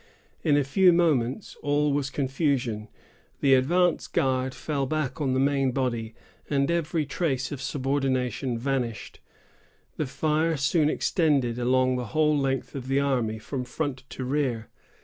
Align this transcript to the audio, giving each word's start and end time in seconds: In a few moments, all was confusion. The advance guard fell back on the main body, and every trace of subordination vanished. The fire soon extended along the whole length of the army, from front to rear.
In 0.43 0.57
a 0.57 0.63
few 0.63 0.91
moments, 0.91 1.55
all 1.61 1.93
was 1.93 2.09
confusion. 2.09 2.87
The 3.41 3.53
advance 3.53 4.07
guard 4.07 4.55
fell 4.55 4.87
back 4.87 5.21
on 5.21 5.35
the 5.35 5.39
main 5.39 5.71
body, 5.73 6.15
and 6.49 6.71
every 6.71 7.05
trace 7.05 7.51
of 7.51 7.61
subordination 7.61 8.57
vanished. 8.57 9.19
The 9.97 10.07
fire 10.07 10.57
soon 10.57 10.89
extended 10.89 11.59
along 11.59 11.97
the 11.97 12.05
whole 12.17 12.35
length 12.35 12.73
of 12.73 12.87
the 12.87 12.99
army, 12.99 13.37
from 13.37 13.63
front 13.63 14.03
to 14.09 14.23
rear. 14.25 14.69